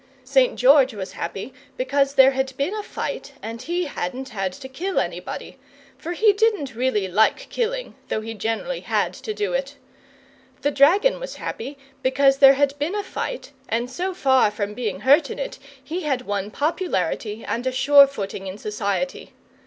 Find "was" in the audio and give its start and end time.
0.95-1.11, 11.19-11.35